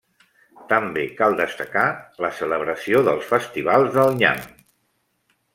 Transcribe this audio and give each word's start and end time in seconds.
També 0.71 1.03
cal 1.19 1.35
destacar 1.41 1.83
la 2.27 2.33
celebració 2.39 3.05
dels 3.11 3.31
festivals 3.35 3.95
del 3.99 4.21
nyam. 4.23 4.45